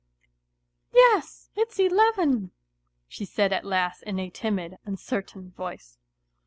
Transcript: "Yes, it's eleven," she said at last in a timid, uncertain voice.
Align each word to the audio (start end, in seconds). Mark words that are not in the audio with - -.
"Yes, 0.91 1.51
it's 1.55 1.77
eleven," 1.77 2.49
she 3.07 3.23
said 3.23 3.53
at 3.53 3.63
last 3.63 4.01
in 4.01 4.17
a 4.17 4.31
timid, 4.31 4.79
uncertain 4.83 5.51
voice. 5.51 5.99